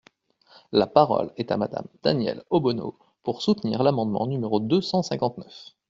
La 0.71 0.87
parole 0.87 1.31
est 1.37 1.51
à 1.51 1.57
Madame 1.57 1.85
Danièle 2.01 2.41
Obono, 2.49 2.97
pour 3.21 3.43
soutenir 3.43 3.83
l’amendement 3.83 4.25
numéro 4.25 4.59
deux 4.59 4.81
cent 4.81 5.03
cinquante-neuf. 5.03 5.75